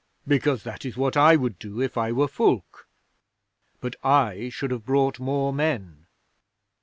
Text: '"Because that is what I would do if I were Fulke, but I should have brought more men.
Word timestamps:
'"Because 0.27 0.63
that 0.63 0.83
is 0.83 0.97
what 0.97 1.15
I 1.15 1.35
would 1.35 1.59
do 1.59 1.79
if 1.79 1.95
I 1.95 2.11
were 2.11 2.27
Fulke, 2.27 2.87
but 3.79 3.95
I 4.03 4.49
should 4.49 4.71
have 4.71 4.83
brought 4.83 5.19
more 5.19 5.53
men. 5.53 6.07